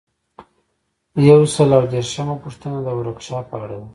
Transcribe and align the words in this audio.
یو 1.27 1.41
سل 1.53 1.69
او 1.77 1.83
دیرشمه 1.93 2.35
پوښتنه 2.43 2.77
د 2.83 2.87
ورکشاپ 2.99 3.45
په 3.51 3.57
اړه 3.63 3.77
ده. 3.81 3.87